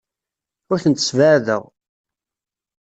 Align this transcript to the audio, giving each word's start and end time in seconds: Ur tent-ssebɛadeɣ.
Ur 0.71 0.79
tent-ssebɛadeɣ. 0.83 1.63